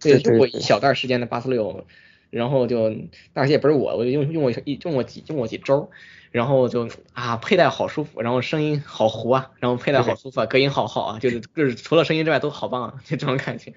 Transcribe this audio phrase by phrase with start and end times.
[0.00, 1.86] 对，用过一小段时间的八四六，
[2.30, 2.96] 然后就，
[3.34, 5.90] 但是也不是我，我就用用过一用过几用过几周，
[6.30, 13.74] 然后就啊佩戴好舒服，然后声音好糊啊，然后佩戴好舒服，啊，隔音好好啊，就是就是除了声音之外都好棒啊，就这种感觉。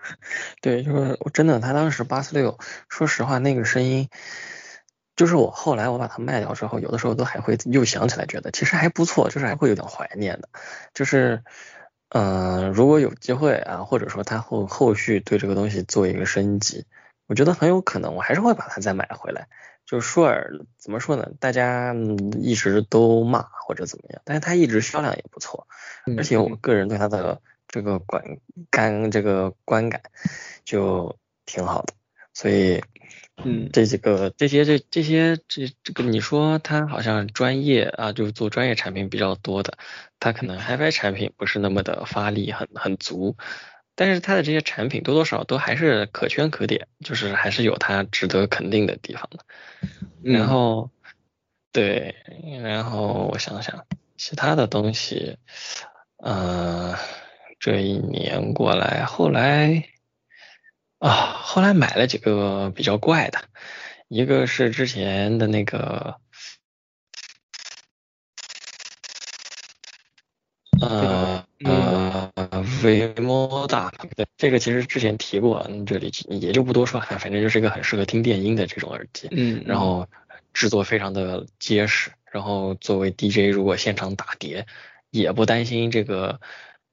[0.62, 2.58] 对，就是我真的，他当时八四六，
[2.88, 4.08] 说实话那个声音，
[5.16, 10.48] 就是我后来我把它卖掉之后，有的时候都还会又想起来，觉得其实还不错，就是还会有点怀念的，
[10.92, 11.44] 就是。
[12.10, 16.86] 嗯，如果有机会啊，或者说他后后续对这个东西做一个升级，
[17.26, 19.48] 我觉得很有可能，我还是会把它再买回来。
[19.84, 21.30] 就舒尔怎么说呢？
[21.40, 21.94] 大家
[22.38, 25.66] 一直都骂或者怎么样，但是它一直销量也不错，
[26.18, 28.22] 而且我个人对它的这个观
[28.70, 30.02] 感这个观感
[30.62, 31.94] 就挺好的，
[32.38, 32.80] 所以。
[33.44, 39.78] 嗯，这几个这些这这些这这个你说他好像专业啊，就是做专业产品比较多的，
[40.18, 43.36] 他可能 HiFi 产品不是那么的发力很很足，
[43.94, 49.44] 但是他的这些产品多多少都还是可圈可点，就是还是有他值得肯定的地方的。
[50.20, 50.90] 然后，
[51.70, 52.16] 对，
[52.64, 53.86] 然后我想想
[54.16, 55.36] 其他的东西，
[56.24, 56.92] 嗯，
[57.60, 59.84] 这一年过来后来。
[60.98, 61.10] 啊，
[61.42, 63.44] 后来买了几个比较怪的，
[64.08, 66.16] 一个是之前的那个，
[70.80, 72.32] 呃呃
[72.82, 80.08] ，Vimo 大，对，这个其实之前提过，这里也就不多说，反正就是一个很适合听电音的这种耳机，嗯，然后
[80.52, 84.66] 制作非常的结实，然后作为 DJ 如果现场打碟，
[85.10, 86.40] 也不担心这个。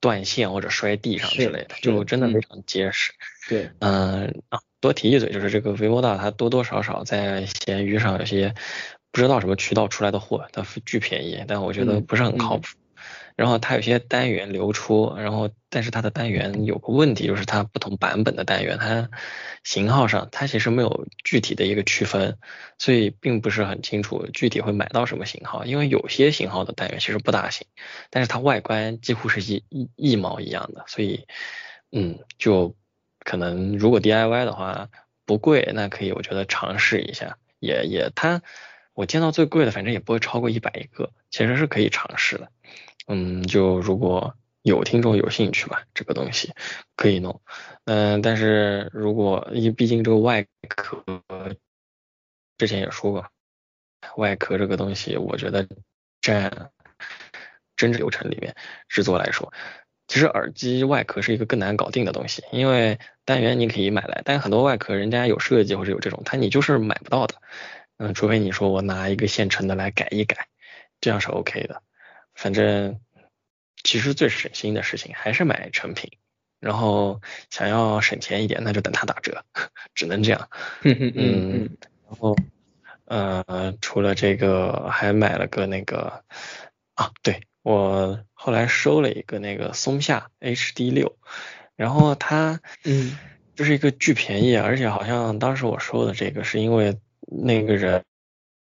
[0.01, 3.11] 断线或者摔地上之类的，就真的非常结实。
[3.47, 8.53] 对，嗯啊，多提一嘴，就是这个 vivo 大，它多多少少在闲鱼上有些
[9.11, 12.67] 不知道什么渠道出来的货，它巨便宜，但我觉得不是很靠谱。
[13.35, 19.09] 然后它有些单元流出，然后但是它的单元有个问题，就是它不同版本的单元，它
[19.65, 22.37] 型号上它其实没有具体的一个区分，
[22.79, 25.65] 所以并不是很清楚具体会买到什么型号。
[25.65, 27.67] 因为有些型号的单元其实不大行，
[28.09, 31.27] 但是它外观几乎是一一一毛一样的，所以
[31.91, 32.73] 嗯，就
[33.25, 34.89] 可能如果 DIY 的话
[35.25, 38.41] 不贵，那可以我觉得尝试一下，也也它
[38.93, 42.49] 我见到最贵的反正也不会超过一百一个，其实是可以尝试的。
[43.07, 46.53] 嗯，就如果有听众有兴趣吧，这个东西
[46.95, 47.41] 可以弄。
[47.83, 51.03] 嗯，但是如果因为毕竟这个外壳
[52.57, 53.27] 之前也说过，
[54.17, 55.67] 外壳这个东西，我觉得
[56.21, 56.71] 占
[57.75, 58.55] 真正流程里面
[58.87, 59.51] 制作来说，
[60.07, 67.35] 其实耳机外壳是一个更难搞定的东西，因为单元你可以买来，但很多外壳人家有设计或者有这种，它你就是买不到的。
[67.97, 70.47] 嗯，除非你说我拿一个现成的来改一改，
[71.01, 71.81] 这样是 OK 的。
[72.33, 72.99] 反正
[73.83, 76.11] 其实最省心的事情还是买成品，
[76.59, 79.45] 然后想要省钱一点，那就等它打折，
[79.95, 80.49] 只能这样。
[80.83, 81.77] 嗯，
[82.07, 82.35] 然后
[83.05, 86.23] 呃，除了这个，还买了个那个
[86.95, 91.17] 啊，对我后来收了一个那个松下 HD 六，
[91.75, 93.17] 然后它 嗯，
[93.55, 98.03] 就是一个巨便宜，而且好像当时我收的这个是因为那个人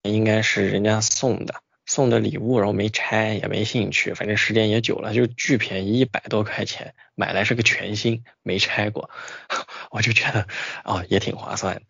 [0.02, 1.62] 应该是人家送的。
[1.90, 9.10] 送的礼物，然后没拆，也没兴趣，反正时间也久了，就巨便宜，一百多块钱买来是个全新，没拆过，
[9.90, 10.48] 我就觉得
[10.84, 11.82] 哦也挺划算的。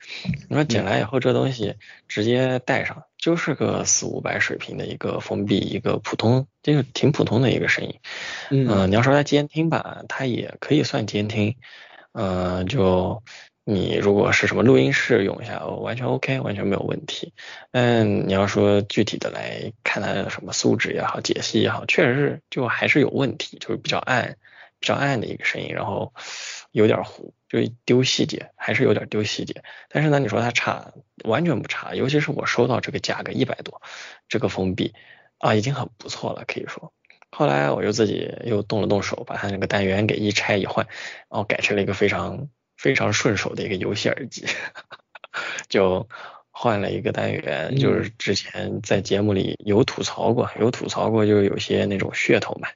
[0.48, 1.76] 你说捡来以后这东西
[2.08, 8.00] 直接带上，就是个四五百水平的一个封闭，一个普通，就是挺普通的一个声音。
[8.52, 11.58] 嗯，你要说它监听吧，它也可以算监听，
[12.14, 13.22] 嗯，就。
[13.72, 17.35] 你如果是什么录音室用一下，完全 OK，完全没有问题。
[17.72, 24.38] 嗯，你要说具体的来看它的什么素质也好，解析也好，确实是就还是有问题，就是比较暗，
[24.80, 26.16] 比较暗的一个声音，然后
[26.72, 29.62] 有点糊，就丢细节，还是有点丢细节。
[29.88, 30.91] 但是呢，你说它差，
[31.24, 33.84] 完全不差，尤其是我收到这个价格一百多，
[34.28, 34.96] 这个封闭
[35.38, 36.91] 啊，已经很不错了，可以说。
[37.30, 40.88] 后来我又自己又动了动手，把它那个单元给一拆一换，
[41.30, 42.50] 然后改成了一个非常。
[42.80, 44.46] 非常顺手的一个游戏耳机，
[45.68, 46.08] 就
[46.50, 52.70] 换了一个单元，就是之前在节目里有吐槽过，有吐槽过，就有些那种噱头嘛，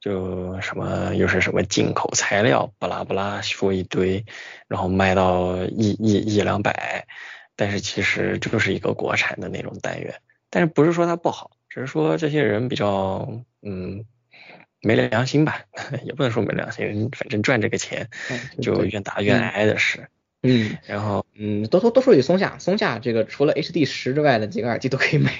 [0.00, 4.24] 就什么又是什么进口材料，巴拉巴拉说一堆，
[4.68, 7.08] 然后卖到一一一两百，
[7.56, 10.14] 但是其实就是一个国产的那种单元，
[10.50, 13.28] 但是不是说它不好，只是说这些人比较
[13.62, 14.04] 嗯。
[14.80, 15.62] 没良心吧，
[16.04, 18.08] 也不能说没良心，反正赚这个钱
[18.60, 20.08] 就愿打愿挨的事。
[20.42, 25.32] 嗯，然后嗯，多多多说句松下，松下这个除了 HD 十之外的几个耳机都可以买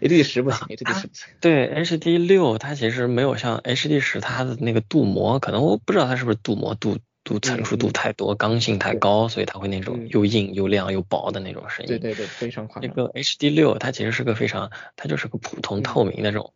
[0.00, 1.28] ，HD 十不行，HD 十不行。
[1.40, 11.88] 对，HD 六它其实没有像 HD 十它的那个镀膜，可能我不知道它是不是镀膜镀度成熟度太多，刚性太高，所以它会那种又硬又亮又薄的那种声音。
[11.88, 12.88] 对对对，非常夸张。
[12.88, 16.52] 这个 HD 六它其实是个非常，它就是个普通透明的这种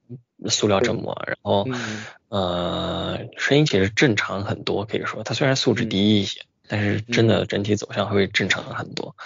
[0.46, 1.66] 塑料振膜，然后
[2.28, 9.16] 呃声音其实正常很多，可以说它虽然素质低一些，但是真的整体走向会正常很多。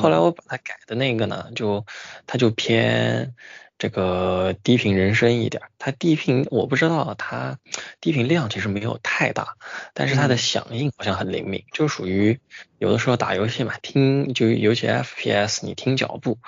[0.00, 1.84] 后来我把它改的那个呢，就
[2.26, 3.34] 它就偏。
[3.78, 7.58] 这个低频人声一点，它低频我不知道，它
[8.00, 9.58] 低频量其实没有太大，
[9.92, 12.40] 但是它的响应好像很灵敏，就属于
[12.78, 16.38] 有的时候打游戏嘛，听就尤其 FPS，你听脚步，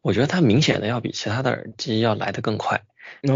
[0.00, 2.80] 我觉得它明显的要比其他的耳机要来的更快，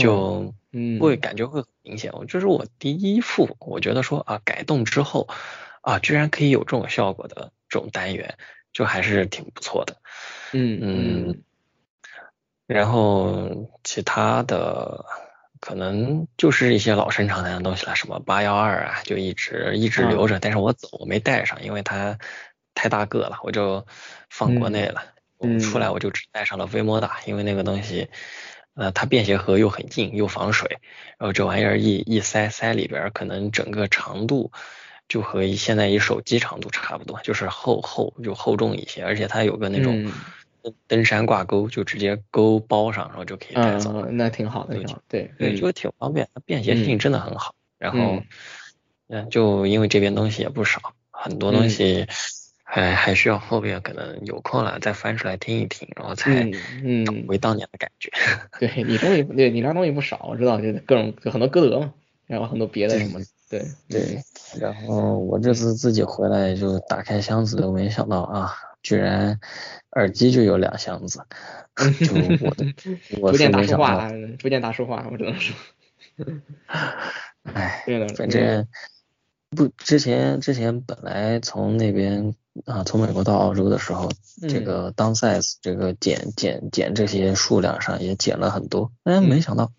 [0.00, 0.54] 就
[0.98, 2.12] 会感觉会很明显。
[2.26, 5.28] 这是我第一副，我觉得说啊，改动之后
[5.84, 8.36] 啊，居然可以有这种效果的这种单元，
[8.72, 9.96] 就还是挺不错的。
[10.52, 11.42] 嗯嗯。
[12.66, 15.04] 然后其他的
[15.60, 22.18] 可能就是一些老生常谈的东西了，什么八幺二啊，就一直一直留着，但是我走我没带上，因为它
[22.74, 23.86] 太大个了，我就
[24.30, 25.04] 放国内了。
[25.40, 25.60] 嗯。
[25.60, 28.08] 出来我就只带上了 V 摩打，因为那个东西，
[28.72, 30.78] 呃，它便携盒又很硬又防水，
[31.18, 34.50] 然后这玩意儿一一塞塞里边，可能整个长度
[35.08, 40.12] 就和现在一手机长度差不多，就是厚厚就厚重一些，而且它有个那种。
[40.86, 47.54] 登山挂钩就直接钩包上，然后就可以带走，那挺好的，对对，就挺方便，它便携性真的很好。
[47.76, 48.22] 然后，
[49.08, 52.06] 嗯，就因为这边东西也不少，很多东西
[52.62, 56.50] 还还需要后边可能有空了再翻出来听一听，然后才
[56.82, 58.10] 嗯回当年的感觉。
[58.58, 61.92] 对你东西，对你那东西不少，我知道，就各种就很多歌德嘛，
[62.26, 64.22] 然后很多别的什么，对对。
[64.58, 68.52] 然后我这次自己回来就打开箱子，都没想到啊。
[68.82, 69.40] 居然
[69.92, 71.24] 耳机就有两箱子，
[71.74, 72.12] 就
[72.46, 72.66] 我的，
[73.18, 75.56] 我逐渐大说话了，逐渐大叔化，我只能说，
[77.44, 77.82] 哎，
[78.14, 78.68] 反正
[79.48, 82.34] 不之前之前本来从那边
[82.66, 84.10] 啊从美国到澳洲的时候，
[84.50, 89.72] 这个当 size 这个减减减这些数量上也减了很多，哎，没想到。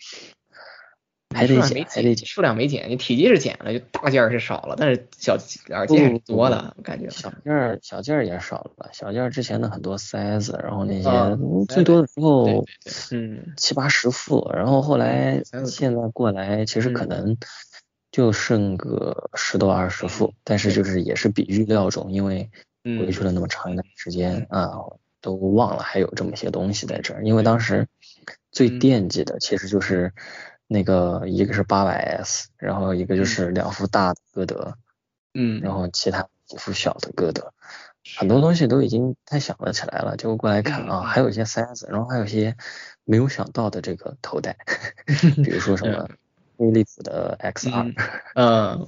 [1.36, 7.10] 还得减，还得减，数量没减，你体积是减了，就大件是少了，但是小耳机还是多的，我感觉。
[7.10, 11.10] 小件儿小件儿也少了，小件儿之前的很多塞子，然后那些
[11.68, 12.66] 最多的时候，
[13.12, 17.36] 嗯，七八十副，然后后来现在过来，其实可能
[18.12, 22.50] 就剩个十多二十副，但是就是也是比预料中，因为
[22.84, 24.70] 回去了那么长一段时间啊，
[25.22, 27.88] 都忘了还有这么些东西在这儿，因为当时
[28.52, 30.14] 最惦记的其实就是。
[30.67, 34.75] 那个一个是八百 S，然后一个就是两副大的歌德，
[35.33, 37.53] 嗯，然后其他几副小的歌德，
[38.17, 42.56] 很多东西都已经太想得起来了，结果过来看啊，还有一些塞子，然后还有一些
[43.03, 44.57] 没有想到的这个头戴，
[45.44, 46.09] 比如说什么
[46.57, 47.94] 飞利浦的 XR，
[48.33, 48.88] 嗯，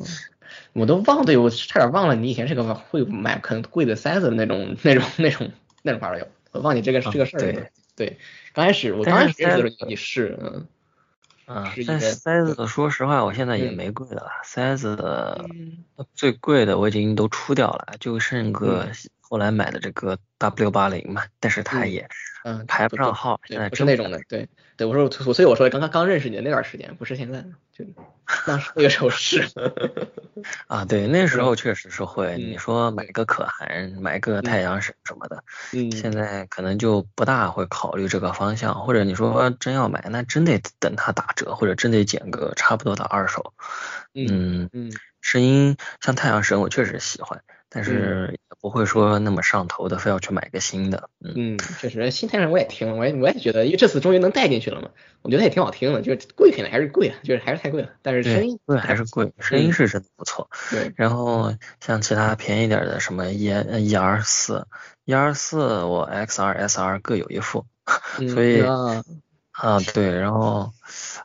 [0.73, 5.51] 我都忘对我差点忘了你以前是个会买可能贵的塞子的那种那种那种
[5.83, 8.17] 那种发烧友，我忘记这个这个事儿了，对，
[8.53, 10.67] 刚开始我刚开始认识的时候你是嗯。
[11.47, 14.29] 啊，但塞子说实话，我现在也没贵的了。
[14.43, 14.97] 塞子
[16.13, 18.85] 最贵的我已经都出掉了，就剩个
[19.29, 22.07] 后来买的这个 W 八零嘛，但是它也
[22.43, 24.47] 嗯排不上号，现在不是那种的，对
[24.77, 27.43] 对，我说所以我说刚刚刚认识你的那段时间，不是现在，
[27.73, 27.83] 就
[28.45, 29.47] 那那个时候是。
[30.67, 32.37] 啊，对，那时候确实是会。
[32.37, 35.43] 你说买个可汗，买个太阳神什么的，
[35.73, 38.85] 嗯，现在可能就不大会考虑这个方向。
[38.85, 43.53] 或者你说真要买，那真得等它打折，或者真得捡个差不多的二手。
[44.13, 44.91] 嗯嗯，
[45.21, 47.41] 声音像太阳神，我确实喜欢。
[47.69, 51.09] 但是也不会说那么上头的，非要去买个新的。
[51.21, 54.89] 嗯，确实，心态上我也听了，我也我也觉得，因为这次终于能带进去了嘛，
[55.21, 56.01] 我觉得也挺好听的。
[56.01, 57.89] 就是贵品的还是贵啊，就是还是太贵了。
[58.01, 60.49] 但是声音贵还是贵，声音是真的不错。
[60.71, 60.93] 对。
[60.95, 64.65] 然后像其他便宜点的，什么 E E R 四、
[65.03, 67.65] E R 四，我 X R S R 各有一副，
[68.33, 68.61] 所以
[69.51, 70.71] 啊对，然后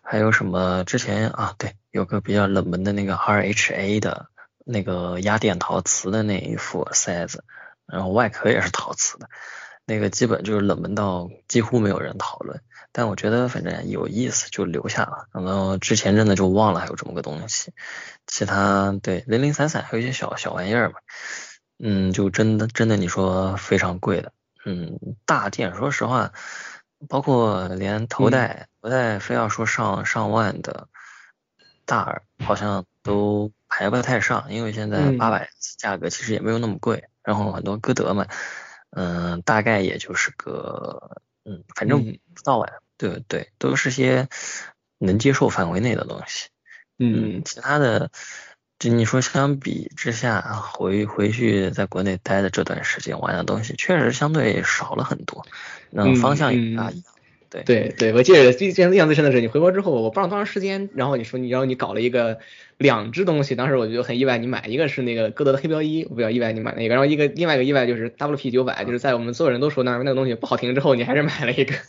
[0.03, 4.27] 还有什么之前啊对，有个比较冷门的那个 R H A 的。
[4.65, 7.45] 那个压电陶瓷的那一副塞子，
[7.87, 9.29] 然后外壳也是陶瓷的，
[9.85, 12.61] 那个基本就是冷门到几乎没有人讨论，
[12.93, 15.27] 但我觉得反正有意思就留下了。
[15.33, 17.73] 然后之前真的就忘了还有这么个东西，
[18.27, 20.97] 其他对零零散散还有一些小小玩意儿嘛，
[21.79, 24.33] 嗯，就真的真的你说非常贵的，
[24.65, 26.33] 嗯，大件说实话，
[27.09, 30.89] 包括连头戴头戴非要说上上万的
[31.85, 33.51] 大耳，好像都。
[33.75, 35.49] 排不太上，因为现在八百
[35.79, 38.27] 价格其实也没有那么贵，然后很多歌德嘛，
[38.91, 44.29] 嗯，大概也就是个，嗯，反正不到万，对对，都是些
[44.99, 46.51] 能接受范围内的东西，
[46.99, 48.11] 嗯，其他的
[48.79, 55.47] 就你说相比之下，回回去在国内待的这段时间玩的东西，确实相对少了很多，
[55.89, 57.15] 那方向也不大一样。
[57.53, 57.63] 对。
[57.65, 62.39] 对对，我记得最印象最深的是你回国之后，我不知道多长时间，然后你说你然后你搞了一个
[62.79, 71.75] 两只东西，当时我就很意外，你买一个是那个歌德的黑标一，我比较意外你买那个，然后一个另外一个意外就是 WP 九百，就是在我们所有人都说那那个东西不好听之后，你还是买了一个。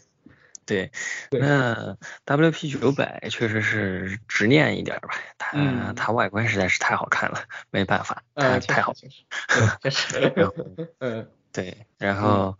[0.66, 0.92] 对，
[1.30, 10.34] 那 WP 九百确实是执念一点吧，它它外观实在是太好看了，没办法，它太好，确实，
[11.00, 12.58] 嗯，对，然后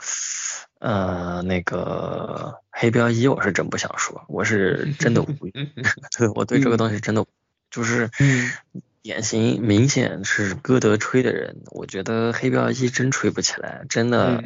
[0.80, 5.54] 呃那个黑标一我是真不想说，我是真的无语，
[6.36, 7.26] 我对这个东西真的
[7.70, 8.10] 就是
[9.02, 14.42] 典型明显是歌德吹的人，我觉得黑标一真吹不起来，真的，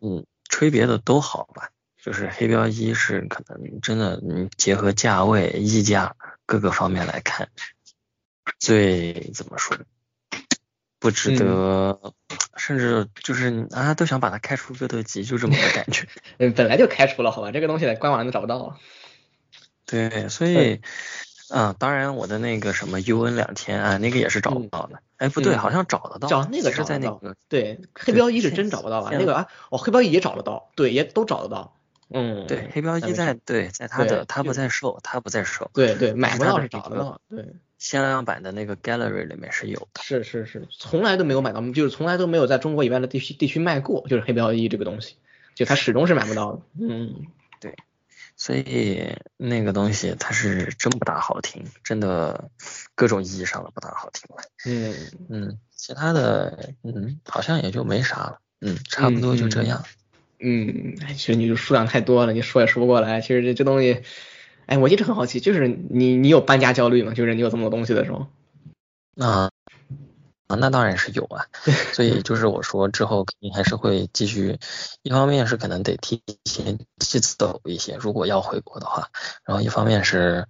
[0.00, 1.68] 嗯，吹别的都好吧。
[2.00, 7.48] 就是黑标一是可能真的，你结合价位、溢价各个方面来看，
[8.58, 9.76] 最怎么说，
[10.98, 12.12] 不值得，
[12.56, 16.06] 甚至就是啊都想把它开出歌德级，就这么个感觉。
[16.38, 18.76] 嗯， 本来就开除了，好吧，这个东西在官网上都找不到。
[19.86, 20.80] 对，所以，
[21.50, 25.00] 啊，当然我的那个什么 UN 两千啊，那个也是找不到的。
[25.18, 26.28] 哎，不对，好像找得到。
[26.28, 27.36] 找那个是在那个。
[27.48, 29.10] 对，黑标一是真找不到吧？
[29.12, 31.76] 那个啊，哦，黑标一也找得到，对，也都找得到。
[32.14, 45.16] 嗯，对，黑标一在对，在他的他不在售，他不在售，对对，买不到是找得到，对，限量版的那个 gallery 里面是有的，是是是，从来都没有买到，就是从来都没有在中国以外的地区地区卖过，就是黑标一这个东西，
[45.56, 47.26] 就它始终是买不到的，嗯，
[47.58, 47.74] 对，
[48.36, 52.50] 所以那个东西它是真不大好听，真的
[52.94, 54.94] 各种意义上的不大好听了，嗯。
[55.28, 59.84] 嗯，其他的嗯好像也就没啥了，嗯，差不多就这样。
[60.38, 63.20] 嗯，其实你就数量太多了，你说也说不过来。
[63.20, 64.02] 其实这这东西，
[64.66, 67.12] 哎，我一直很好奇，就是你你有搬家焦虑吗？
[67.14, 68.26] 就是你有这么多东西的时候。
[69.18, 69.50] 啊
[70.46, 71.46] 啊，那当然是有啊。
[71.92, 74.58] 所以就是我说之后肯定还是会继续，
[75.02, 79.08] 一方面是可能得提前积走一些，如果要回国的话，
[79.44, 80.46] 然后一方面是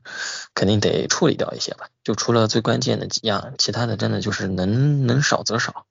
[0.55, 1.89] 肯定得处理掉一些吧。
[2.05, 5.87] 就除了最关键的几样，其他的真的就是能能少则少。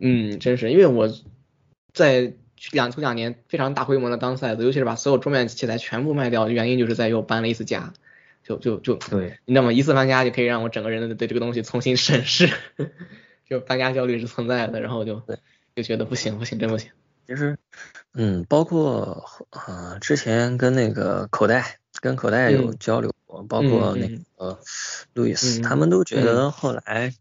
[0.00, 1.08] 嗯，真是，因为我
[1.92, 2.34] 在。
[2.72, 7.92] 两头两年非常大规模的当赛子，尤其是把所有桌面器材全部卖掉，原因就是在又搬了一次家，
[8.42, 9.72] 就就就对，你知道吗？
[9.72, 12.50] 一次搬家就可以让我整个人对这个东西重新审视，
[13.48, 15.22] 就搬家焦虑是存在的，然后就
[15.76, 16.90] 就觉得不行不行真不行。
[17.26, 17.58] 其实，
[18.12, 24.58] 嗯，包括啊之前跟那个口袋跟口袋有交流过，包括那个
[25.14, 27.08] 路易斯，他们都觉得后来。
[27.08, 27.14] 嗯，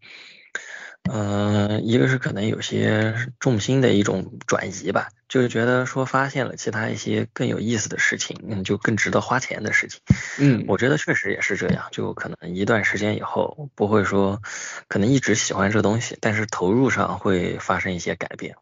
[1.83, 9.99] 一个是可能有些重心的一种转移吧，就是觉得说发现了其他一些更有意思的事情，嗯，就更值得花钱的事情。
[10.39, 14.41] 嗯，我觉得确实也是这样，就可能一段时间以后不会说，
[14.87, 18.55] 可能一直喜欢这东西，但是投入上会发生一些改变。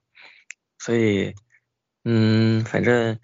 [0.79, 1.35] 所以，
[2.03, 3.19] 嗯，反正。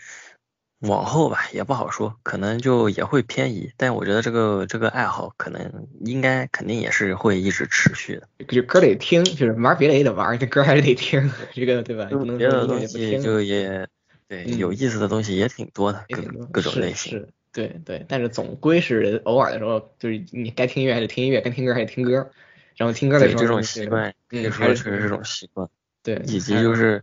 [0.82, 8.28] 往后吧也不好说，可能就也会偏移，但我觉得这个这个爱好可能应该肯定也是会一直持续的。
[8.48, 12.06] 就歌得听，就是玩别的也得玩，这歌还是得听，这个对吧？
[12.12, 13.88] 不能别的东西就也
[14.28, 17.14] 对，有意思的东西也挺多的，各各种类型。
[17.14, 22.30] 是，对对，但是总归是偶尔的时候，就是你该听音乐还得听音乐，该听歌还得听歌，
[22.76, 25.68] 然后听歌的时候这种习惯，可以说确实是这种习惯。
[26.04, 27.02] 对，以及就是。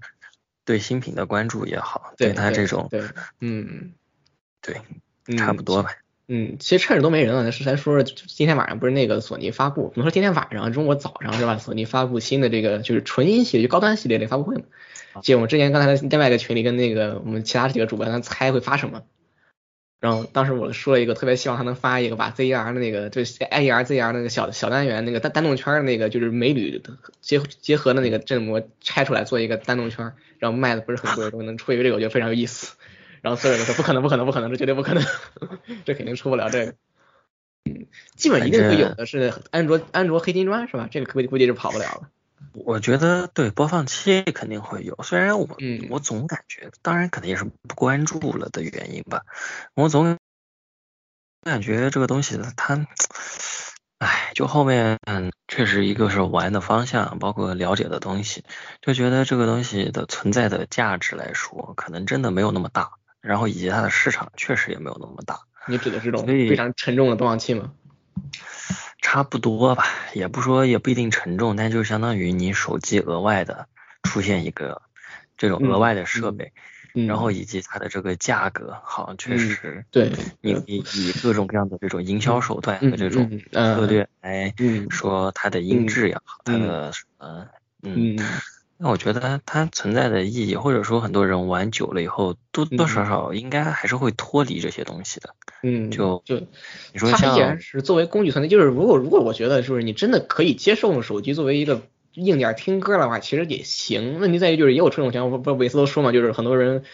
[0.65, 3.03] 对新品的关注也好，对他这种，对，
[3.41, 3.93] 嗯，
[4.61, 4.81] 对，
[5.37, 5.91] 差不多吧。
[6.27, 11.59] 嗯，其实趁着都没人了，是咱说说今天晚上不是那个索尼发布，不能说今天晚上中国早上是吧？
[11.59, 14.63] 索尼发布新的这个就是纯音系列，就高端系列的发布会嘛。
[15.23, 19.03] 就我们之前刚才在另外一个群里跟那个我们其他几个主播在猜会发什么。
[20.05, 26.83] 然后当时我说了一个特别希望他能发一个把 ZR 的那个，就是 IER ZR 那个小小单元那个单单动圈的那个，就是美铝
[27.23, 32.77] 结结合的那个振膜拆出来做一个单动圈，然后卖的不是很贵， 都能出一个这个，我觉得非常有意思。
[33.23, 35.03] 然后所有人都说不可能不可能不可能，这绝对不可能，
[35.87, 36.75] 这肯定出不了这个。
[37.65, 40.87] 嗯，基本一定会有的是安卓安卓黑金砖是吧？
[40.91, 42.11] 这个估计估计是跑不了了。
[42.53, 45.49] 我觉得对播放器肯定会有，虽然我
[45.91, 49.23] 我总感觉，当然肯定也是不关注了的原因吧。
[49.75, 50.19] 我总
[51.43, 52.87] 感觉这个东西它，
[53.99, 58.45] 哎，就后面嗯，确实一个是玩的方向，包括了解的东西，
[58.81, 62.93] 就觉得这个东西的存在的价值来说，可能真的没有那么大。
[63.21, 65.41] 然后以及它的市场确实也没有那么大。
[65.67, 67.73] 你指的是这种非常沉重的播放器吗？
[69.05, 69.85] 差不多吧，
[70.15, 73.69] 也不说也不一定沉重，但就相当于你手机额外的
[74.03, 74.81] 出现一个
[75.37, 76.51] 这种额外的设备，
[77.05, 84.55] 然后以及它的这个价格，好像确实对，你以以各种各样的这种营销手段和这种策略来
[84.89, 87.47] 说它的音质也好，它的呃
[87.83, 88.11] 嗯。
[88.85, 95.31] 那我觉得它它存在的意义，或者说很多人玩久了以后，多多少少应该还是会脱离这些东西的。
[95.63, 96.39] 嗯，就就
[96.93, 98.49] 你说像，它依然是作为工具存在。
[98.49, 101.81] 就是如果如果我觉得就是你真的可以接受用手机作为一个
[102.13, 104.21] 硬件听歌的话，其实也行。
[104.21, 106.85] 问题在于就是也有这种情况，不不每次都说嘛，就是很多人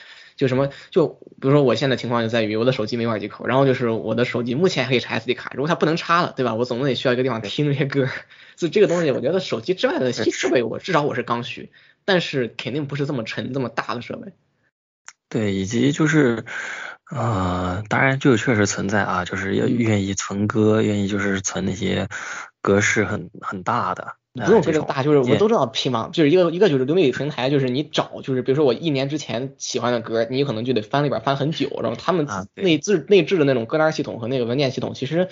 [0.41, 6.55] 就什么就比如说我现在情况就在于我的手机没外接口，然后就是我的手机目前可以插 SD 卡，如果它不能插了，对吧？
[6.55, 8.09] 我总得需要一个地方听这些歌。
[8.57, 11.71] 所以这个东西，我觉得手机之外的新设备，我至少我是刚需。
[12.07, 14.33] 但是肯定不是这么沉、这么大的设备。
[15.29, 16.47] 对，以及就是，
[17.11, 22.09] 呃，当然就确实存在啊，就是要愿意存歌，愿意就是存那些
[22.63, 24.15] 格式很很大的。
[24.35, 35.29] 不用非常大，就是我们都知道拼嘛，就是一个一个就是流媒体平台，就是你找，就是比如说我一年之前喜欢的歌，你可能就得翻里边翻很久，然后他们内置内置的那种歌单系统和那个文件系统，其实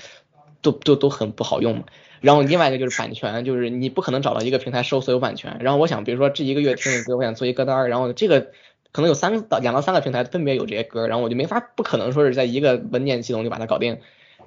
[0.62, 1.84] 都都都很不好用。
[2.20, 5.58] 然后另外一个就是版权，就是你不可能找到一个平台收所有版权。
[5.60, 8.48] 然后我想，比如说这一个月听的歌，我想做一歌单，然后这个
[8.90, 13.98] 可能有三到两到三个平台分别有这些歌，然后我就没法不可能说是在一个文件系统里把它搞定，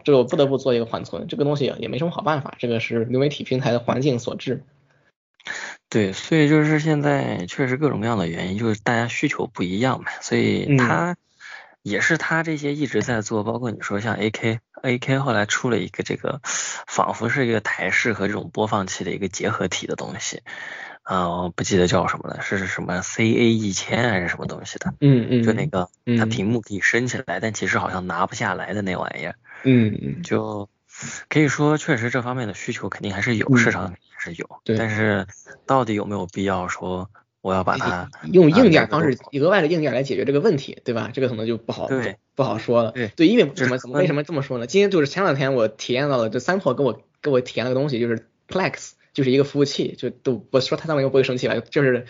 [0.04, 1.28] 这个我不得不做一个缓存。
[1.28, 4.64] 这个东西也没什么好办法，这个是流媒体平台的环境所致。
[5.90, 11.16] 对，所以就是现在确实各种各样的原因，就是大家需求不一样嘛，所以它。
[11.84, 20.44] 也是他这些一直在做，包括你说像 A K A K 后来出了一个这个，仿佛是一个台式和这种播放器的一个结合体的东西，
[21.12, 24.94] 啊，不记得叫什么了，是什么 C A 一千还是什么东西的？
[25.02, 29.36] 嗯嗯，就那个它屏幕可以升起来，但其实好像拿不下来的那玩意儿。
[29.64, 30.70] 嗯嗯，就
[31.28, 35.28] 可以说确实这方面的需求肯定还是有，市场是有，但是
[35.66, 37.10] 到底有没有必要说？
[37.42, 41.10] 我要把它用硬件方式，额外的硬件来解决这个问题，对吧？
[41.12, 41.90] 这个可能就不好
[42.36, 42.92] 不好说了。
[43.16, 43.78] 对，因为什么？
[43.94, 44.68] 为什么这么说呢？
[44.68, 52.06] 今天就是前两天我体验到了，就三炮给我给我体验了个东西，就是 Plex，就是一个服务器，就都我说他上面又不会生气了，就是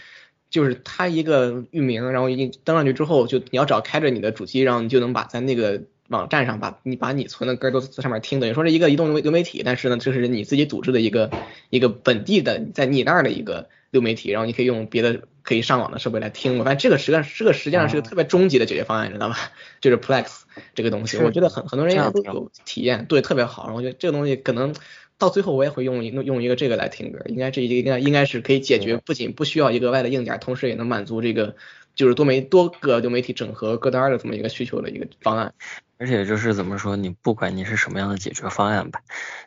[0.49, 11.29] 就是它一个域名，然后一登上去之后，就你要只要开着你的主机，然后你就能把在那个网站上把你把你存的歌都在上面听，等于说是一个移动流媒体，但是呢，这是你自己组织的一个
[11.69, 13.69] 一个本地的在你那儿的一个。
[13.91, 16.57] 流媒体，然后你可以用别的可以上网的设备来听。
[16.57, 19.35] 我发现这个实际上这个实际上是个特别终极的解决方案，你知道吧？
[19.81, 20.27] 就是 Plex
[20.73, 23.63] 这个东西，我觉得很很多人应该都有体验，对，特别好。
[23.63, 24.73] 然后我觉得这个东西可能
[25.21, 31.55] 到最后我也会用用用一个这个来听歌，应该这应该应该是可以解决，不仅不需要一个外的硬件，同时也能满足这个
[31.93, 35.53] 就是多媒多个流媒体整合歌单的这么一个需求的一个方案。
[35.99, 39.01] 而且就是怎么说，你不管你是什么样的解决方案吧，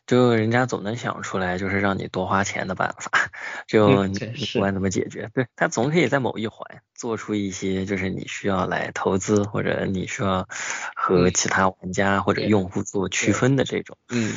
[0.07, 3.33] 就人家总能想出来，就是让你多花钱的办法。
[3.67, 4.17] 就你
[4.53, 10.47] 不管怎么解决，对他总可以在某一环做出一些，就是你需要来投资或者你需要
[10.95, 13.99] 和其他玩家或者用户做区分的这种。
[14.11, 14.35] 嗯。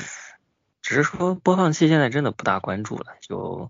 [0.88, 3.08] 只是说播放器现在真的不大关注了。
[3.20, 3.70] 就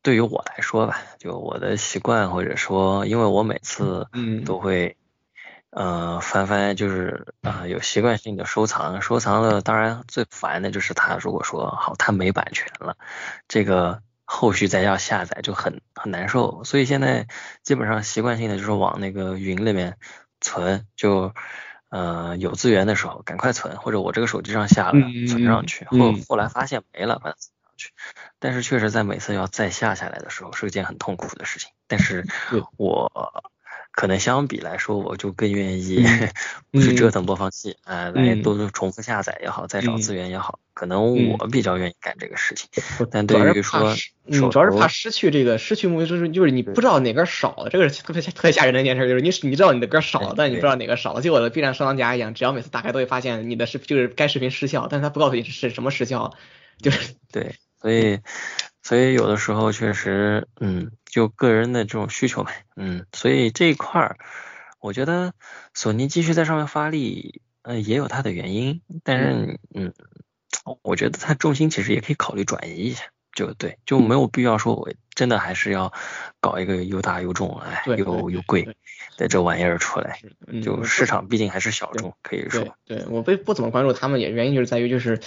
[0.00, 4.08] 对于我来说吧，就我的习惯或者说，因为我每次
[4.46, 4.96] 都会。
[5.72, 12.96] 呃，翻翻就是啊，有习惯性的收藏，收藏了，当然最烦的就是它如果说好，它没版权了，
[13.46, 17.28] 这个后续再要下载就很很难受，所以现在
[17.62, 19.96] 基本上习惯性的就是往那个云里面
[20.40, 21.32] 存，就
[21.90, 27.92] 呃有资源的时候赶快存，或者我这个手机上下了存上去，后后来发现没了把它存上去，
[28.38, 32.26] 但是确实在每次要再下下来的时候是一件很痛苦的事情，但是
[32.78, 33.44] 我。
[33.92, 36.04] 可能相比来说，我就更愿意
[36.70, 42.68] 不去折腾播放器，啊，来多重复下载也好，再找资源也好，可能我比较愿意干这个事情。
[43.10, 43.94] 但对于说，
[44.30, 56.32] 主要是怕失去这个失去目就是就是你不知道哪个少了，这个是特别特别吓人的一件事，就是你你知道你的歌少了，但你不知道哪个少了，就我的 B 站收藏夹一样，只要每次打开都会发现你的视就是该视频失效，但是他不告诉你是什么失效，
[56.80, 58.20] 就是对，所以。
[58.82, 64.16] 所以有的时候确实，嗯，就个人的这种需求呗，嗯，所以这一块儿，
[64.80, 65.34] 我觉得
[65.74, 69.92] 索尼继续在上面发力，呃，也有它的原因，但是，嗯，
[70.82, 75.92] 我觉得它重心其实也可以考虑转移一下，就对，就没有必要说我真的还是要
[76.40, 78.66] 搞一个又大又重，哎，又又贵
[79.18, 80.20] 的这玩意儿出来，
[80.62, 85.20] 就市场毕竟还是小众，可以说，对我不不怎么关注他们，也原因就是在于就是。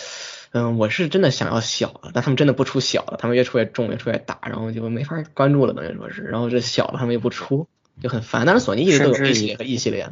[0.54, 7.68] 嗯，我是真的想要小的，但他们真的不出小的，他们越出越重，越出越大，然后就没法关注了，等于说是，然后这小的他们又不出，
[8.02, 8.46] 就很烦。
[8.46, 10.08] 但是索尼一直都有 A 系列和 E 系列。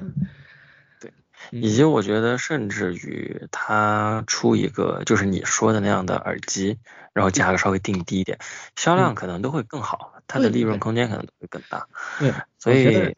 [1.00, 1.12] 对，
[1.52, 6.80] 以及我觉得甚至于它出一个就是你说的那样的耳机，
[7.14, 8.40] 然后价格稍微定低一点，
[8.76, 10.14] 销量可能都会更好。
[10.26, 11.86] 它的利润空间可能会更大。
[12.18, 13.14] 对，所以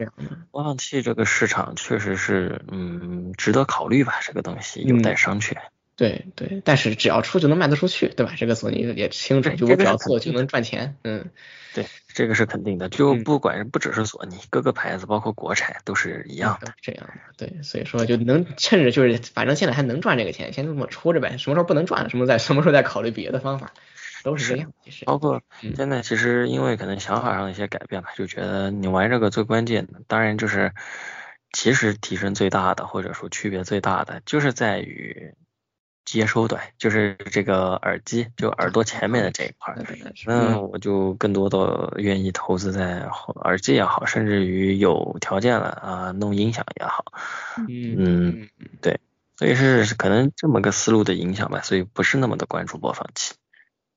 [0.52, 5.56] 播放器这个市场确实是嗯值得考虑吧，这个东西有待商榷。
[5.96, 8.34] 对对，但是只要出就能卖得出去，对吧？
[8.36, 10.98] 这个索尼也清楚，就我只要做就能赚钱。
[11.04, 11.30] 嗯，
[11.76, 12.90] 对，这个是肯定的。
[12.90, 16.74] 就不管是不只是索尼，各个牌子包括国产都是一样的。
[16.82, 21.38] 这样的，对，所以说就能趁着就是反正现在还能赚这个钱，先这么出着呗。
[21.38, 23.72] 什么时候不能赚了，什么再什么时候再考虑别的方法，
[24.24, 24.74] 都是这样。
[24.84, 25.44] 其实包括
[25.76, 30.74] 现在其实因为可能想法上的一些改变吧，就觉得你玩这个最关键的，当然就是
[31.52, 35.36] 其实提升最大的或者说区别最大的，就是在于。
[36.20, 39.76] 接收端就是这个耳机，就耳朵前面的这一块，
[40.26, 43.00] 那我就更多的愿意投资在
[43.44, 47.06] 耳机也好，甚至于有条件了啊弄音响也好，
[47.68, 48.50] 嗯，
[48.82, 49.00] 对，
[49.38, 53.34] 所以是可能这么个思路的影响吧，所以不是那么的关注播放器。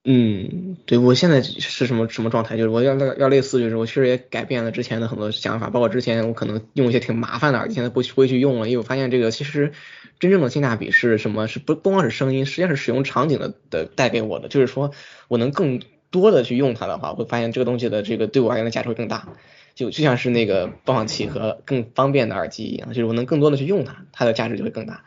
[0.09, 2.57] 嗯，对我现在是什么什么状态？
[2.57, 9.73] 就是我要要类似，就是我确实也改变了之前的很多想法，包括之前我可能用一些挺麻烦的耳机，现在不不会去用了，因为我发现这个其实
[10.21, 11.49] 真正的性价比是什么？
[11.49, 14.93] 是不不光是声音，实际上是使用场景的的带给我的，就是说
[15.27, 19.29] 我能更多的去用它的话，会发现这个东西的这个对我而言的价值会更大，
[19.75, 25.03] 就就像是那个播放器和更方便的耳机一样，就是我能更多的去用它，它的价值就会更大。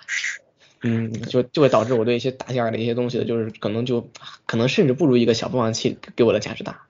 [0.81, 4.09] 嗯，就就会导致我对一些大件儿的一些东西的，就是可能就
[4.45, 6.85] 可能甚至不如一个小播放器给我的价值大。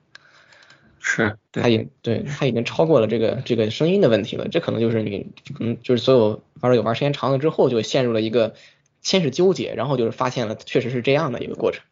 [1.00, 4.48] 是，它也对它已经超过了这个这个声音的问题了。
[4.48, 8.54] 这可能就是你可能就是所有玩有玩时间长了之后，就陷入了一个
[9.00, 11.82] 先是纠结，然后就是发现了确实是这样的一个过程。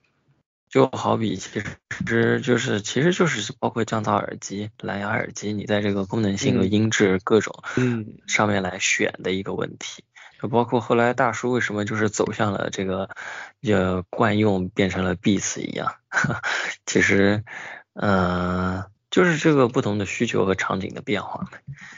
[0.68, 1.62] 就好比其
[2.06, 10.04] 实就是其实就是包括降噪耳机、蓝牙耳机，你在这个功能性和音质各种嗯上面来选的一个问题。
[10.40, 13.10] 就包括后来大叔为什么就是走向了这个，
[13.62, 15.92] 呃，惯用变成了 Beats 一样，
[16.86, 17.42] 其实，
[17.94, 21.48] 嗯，就是这个不同的需求和场景的变化，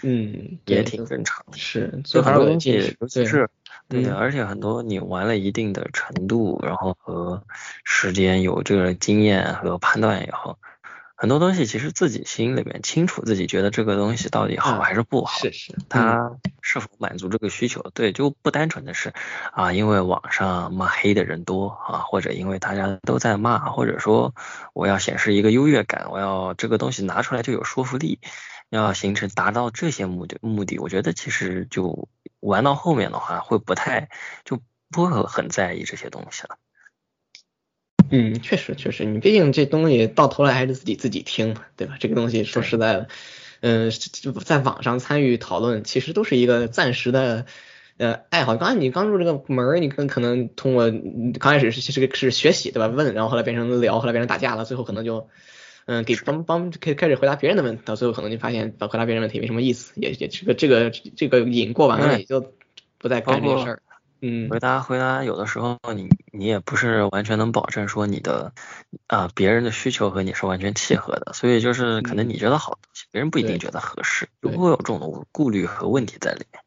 [0.02, 1.58] 嗯，也挺正常的。
[1.58, 3.48] 是，就很多东西，尤其是
[3.88, 7.42] 对，而且很多你玩了一定的程度，然后和
[7.84, 10.56] 时间有这个经验和判断以后。
[11.20, 17.82] 很多东西其实自己心里面清楚，自己觉得这个东西到底好还是不好，是是，它是否满足这个需求？
[17.92, 19.12] 对，就不单纯的是
[19.52, 24.34] 啊，因为网上骂黑的人多啊，或者因为大家都在骂，或者说
[24.72, 28.18] 我要显示一个优越感，我要这个东西拿出来就有说服力，
[28.70, 32.08] 要形成达到这些目的目的，我觉得其实就
[32.40, 34.08] 玩到后面的话，会不太
[34.46, 34.58] 就
[34.90, 36.56] 不会很在意这些东西了。
[38.10, 41.96] 嗯，确实确实，你毕竟这东西到头来还是自己自己听嘛，对吧？
[42.00, 43.08] 这个东西说实在的，
[43.60, 47.46] 嗯，就在网上参与讨论，其实都是一个暂时的
[47.98, 48.56] 呃爱好。
[48.56, 50.90] 刚才你刚入这个门儿，你可可能通过
[51.38, 52.88] 刚开始是这个是学习对吧？
[52.88, 55.28] 问，然后后来变成聊，后来变成打架了，最后可能就
[55.86, 62.54] 嗯给帮帮开开始回答别人的问题，到最后可能就发现回答别人问题没什么意思，也也这个这个这个瘾过完了，也就
[62.98, 63.82] 不再干这事儿。
[64.22, 68.52] 嗯，回答回答，有的时候你你也不是完全能保证说你的
[69.06, 76.62] 啊别人的需求和你是完全契合的，所以就是可能你觉得好东西，别人不一定觉得合适，如果有这种顾虑和问题在里面。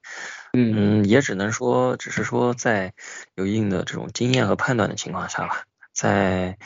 [0.55, 2.93] 嗯，也只能说，只是说在
[3.35, 5.63] 有一定的这种经验和判断的情况下吧，
[5.93, 6.57] 在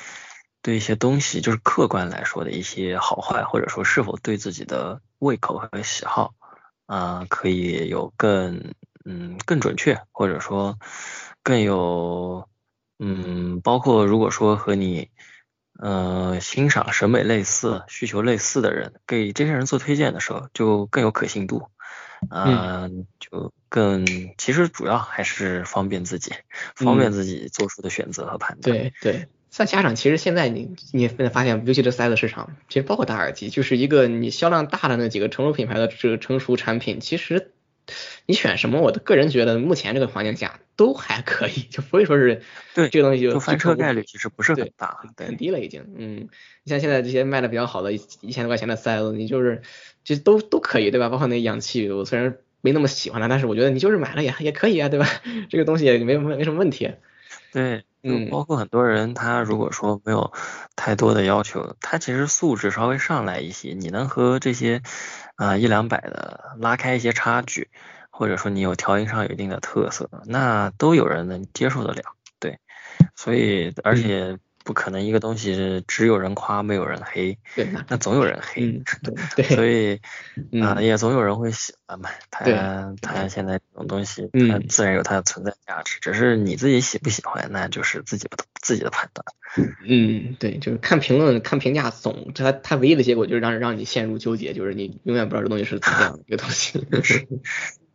[0.61, 6.33] 对一些东西就是客观来说的一些好坏，或者说是否对自己的胃口和喜好
[6.85, 8.73] 啊，可以有更。
[9.09, 10.77] 嗯，更准确，或者说
[11.41, 12.49] 更有，
[12.99, 15.07] 嗯，包括如果说和你，
[15.79, 21.69] 呃，欣赏审美类似、需求类似的人，给这些人做推荐的时候，就更有可信度，
[22.29, 24.05] 嗯，就更，
[24.37, 26.33] 其实主要还是方便自己，
[26.75, 28.75] 方便自己做出的选择和判断。
[28.75, 37.53] 对对，再加上其实现在你你发现，尤其这塞子市场，其实包括大耳机，就是一个你销量大的那几个成熟品牌的这个成熟产品，其实。
[38.25, 38.81] 你选什么？
[38.81, 42.41] 我的个人觉得，目前这个环境下都还可以，就不会说是
[42.73, 45.85] 对这个东西就翻车概率其实不是很大，很低了已经。
[45.97, 46.29] 嗯，
[46.63, 49.61] 你像现在这些卖的比较好的一一千多块钱的塞子，你就是
[50.03, 51.09] 其实都都可以，对吧？
[51.09, 55.07] 包括那氧气，我虽然没那么喜欢它，但是我觉得你就是买了也也可以啊，对吧？
[55.49, 56.91] 这个东西也没没没什么问题。
[57.53, 60.31] 对，嗯，包括很多人他如果说没有
[60.87, 64.81] 太多的要求，他其实素质稍微上来一些，你能和这些。
[65.35, 67.69] 啊，一两百的拉开一些差距，
[68.09, 72.01] 或者说你有调音上有一定的特色，那都有人能接受得了。
[72.39, 72.57] 对，
[73.15, 78.83] 所以而且不可能一个东西只有人夸没有人黑，对， 那总有人黑， 嗯，
[79.37, 79.95] 对，所以
[80.61, 82.09] 啊、嗯也总有人会喜欢嘛。
[82.43, 89.25] 对它它现在这种东西，嗯它自然有它的存在价值，只是你自己喜不喜欢，那就是自己的自己的判断。
[89.87, 96.85] 嗯，对，就是看评论、看评价总，它它唯一的结果就是让让你陷入纠结，就是你永远不知道这东西是怎么样的一个东西。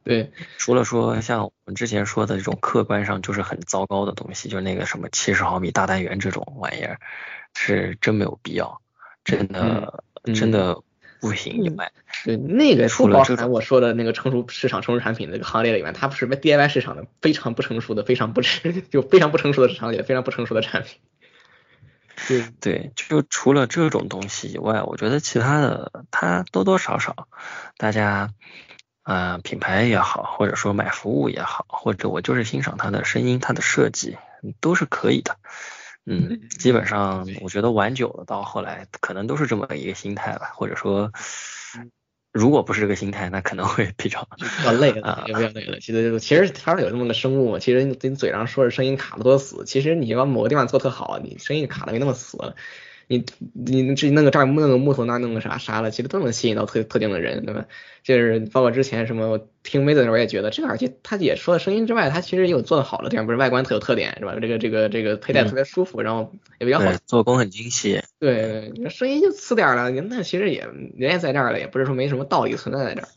[0.05, 6.99] 对，除了说像我们之前说的这种客观上就是很糟糕的东西，就是那个什么七十毫米大单元这种玩意儿，
[7.55, 8.81] 是真没有必要，
[9.25, 10.81] 真的、嗯真的
[11.21, 11.93] 不行以外，
[12.25, 20.99] 对，那个除了这种含我说的那个成熟市场、成熟产品那个行列里面，它不是 DIY 市场的非常不成熟的、非常不成 就非常不成熟的市场里，非常不成熟的产品。
[22.29, 27.29] 对，对，就除了这种东西以外，我觉得其他的它多多少少，
[27.77, 28.31] 大家
[29.03, 35.37] 啊、呃品牌也好，或者说买服务也好，或者我就是欣赏它的声音、它的设计，嗯都是可以的。
[36.05, 41.13] 嗯，基本上我觉得玩久了，到后来可能都是这么一个心态吧，或者说，
[42.33, 45.79] 如果不是这个心态，那可能会比较就比较累了 啊，比较累了。
[45.79, 52.57] 其实其实它是有这么个生物嘛，其实你你嘴上说着声音卡的多死，其实你把某个地方做特好，你声音卡的没那么死了。
[53.07, 57.67] 你你这弄个这儿弄个木头那儿弄个啥啥的，其实都能吸引到特特定的人，对吧？
[58.03, 64.37] 就是包括之前什么我听妹子的时候也觉得这个耳机，它也除了声音之外，它其实也有做的好的地方，不是外观特有特点是吧？
[64.41, 68.03] 这个这个这个佩戴特别舒服，然后也比较好做工很精细。
[68.19, 73.09] 对，你说声音就次点儿了，那其实也人也在这儿了，也不是说没什么道理存在在这儿。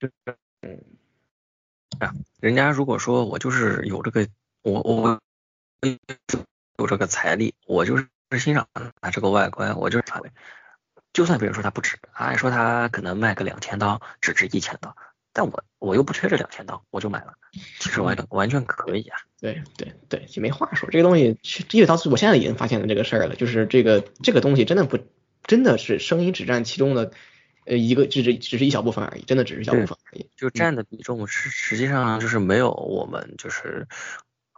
[2.00, 4.26] 啊人家如果说我就是有这个，
[4.62, 5.20] 我我
[6.76, 8.06] 有这个财力，我就是
[8.38, 8.68] 欣赏
[9.00, 10.04] 它这个外观，我就是
[11.12, 14.96] 就算别人说它不值，按说它可能卖个两千刀，只值一千刀，
[15.32, 17.34] 但我我又不缺这两千刀，我就买了，
[17.78, 19.18] 其实完完全可以啊。
[19.40, 24.98] 对对对，也没话说，这个东西其实到我现在已经发现了这个事儿了，就是这个这个东西真的不
[25.44, 27.12] 真的是声音只占其中的
[27.66, 30.30] 呃一个只是只是一小部分而已，真的只是一小部分而已。
[30.36, 33.86] 就占的比重是实际上就是没有我们就是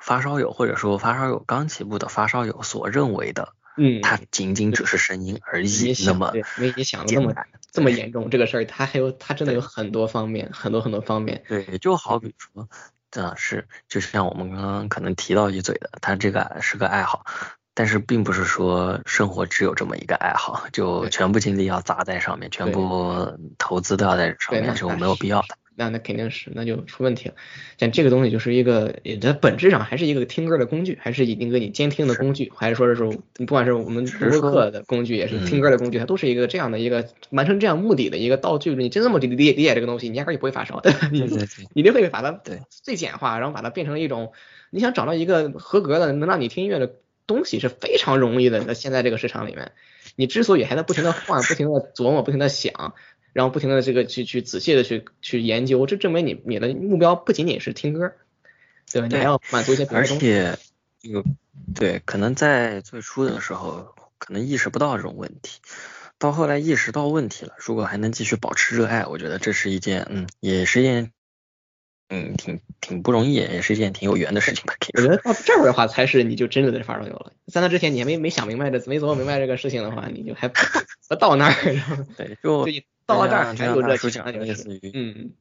[0.00, 7.34] 发烧友或者说发烧友刚起步的发烧友所认为的，嗯，它仅仅只是声音而已，那么没你想的那么。
[7.72, 11.42] 这么严重这个事儿，它还有它真的有很多方面，很多很多方面。
[11.46, 12.66] 对，就好比说，
[13.22, 17.26] 啊是，就像我们刚刚可能提到一嘴的，他这个是个爱好，
[17.74, 25.48] 但是并不是说生活只有这么一个爱好，就全部精力要砸在上面，全部投资都要在上面，就那没有必要的。
[25.76, 27.34] 那那肯定是，那就出问题了。
[27.78, 38.74] 像这个东西就是一个，它本质上还是一个听歌的工具，还是一个你监听的工具，还是说是说，不管是我们播客的工具，也是嗯听歌的工具，它都是一个这样的一个完成这样目的的一个道具。
[38.74, 41.08] 你真这么理理理解这个东西，你压根儿就不会发烧，对吧？
[41.12, 44.32] 你对对 对你就会把它最简化，然后把它变成一种，
[44.70, 46.94] 你想找到一个合格的能让你听音乐的
[47.26, 49.72] 东西是非常容易的，在现在这个市场里面，
[50.14, 52.94] 你之所以还在不停的换、不停的琢磨、不停的想，
[53.36, 58.14] 然后不停的这个去去仔细的去去研究，这证明你你的目标不仅仅是听歌，
[58.90, 59.08] 对吧？
[59.08, 60.20] 你对还要满足一些别的而东西。
[60.20, 60.58] 且
[61.02, 61.22] 这个
[61.74, 65.60] 对，可能在最初的时候可能意识不到这种问题，
[66.16, 71.12] 到后来意识到问题了，如果还能继续保持热爱，我觉得这是一件嗯，也是一件
[72.08, 74.74] 嗯挺挺不容易，也是一件挺有缘的事情吧。
[74.94, 77.32] 我觉得到这儿的话，才是你就真正的在发烧友了。
[77.46, 80.56] 在那之前，你还没没想明白这，没琢磨明白这个事情的话，你就还不
[81.18, 81.52] 到那儿，
[82.16, 82.64] 对，就
[83.06, 85.32] 到了这儿就像还有热情，嗯，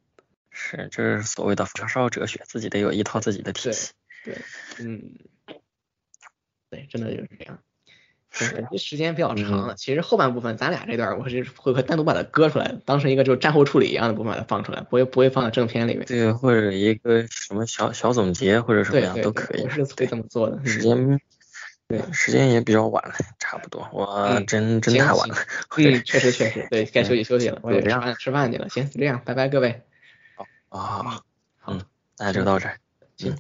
[0.50, 3.92] 是，这是所谓的发烧哲学，自己得有一套自己的体对系。
[4.24, 4.38] 对，
[4.80, 5.14] 嗯，
[6.70, 7.60] 对，真的就是这样。
[8.36, 16.06] 是这时间比较长嗯了，其实后半部分咱俩这段我是会会单独把它割出来，当成一个就是战后处理一样的部分把它放出来，不会不会放到正片里面。
[16.06, 19.70] 对，或者一个什么小小总结或者什么样对对对都可以我。
[19.70, 20.58] 是会对这么做的。
[20.58, 21.20] 嗯时间
[21.88, 25.36] 对时间也比较晚了，差不多，我嗯真真太晚了。
[25.78, 28.68] 嗯， 确实确实，对该休息休息了，我也吃饭吃饭去了。
[28.70, 29.84] 行，就这样，拜拜各位。
[30.70, 31.24] 啊，好
[31.68, 31.80] 嗯，
[32.18, 32.80] 那就到这儿。
[33.18, 33.38] 行嗯